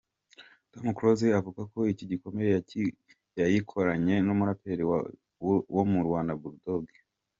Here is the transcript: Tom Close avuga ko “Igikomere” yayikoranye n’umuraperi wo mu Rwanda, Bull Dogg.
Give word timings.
Tom 0.71 0.85
Close 0.97 1.27
avuga 1.39 1.61
ko 1.73 1.79
“Igikomere” 2.03 2.53
yayikoranye 3.39 4.15
n’umuraperi 4.25 4.83
wo 5.75 5.83
mu 5.91 5.99
Rwanda, 6.07 6.33
Bull 6.41 6.57
Dogg. 6.65 6.87